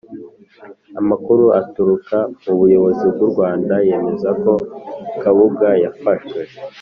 Amakuru 0.99 1.43
aturuka 1.61 2.17
mu 2.43 2.53
buyobozi 2.59 3.03
bw 3.13 3.19
u 3.27 3.29
Rwanda 3.33 3.73
yemeza 3.87 4.29
ko 4.43 4.51
kabuga 5.21 5.67
yafashwe 5.83 6.41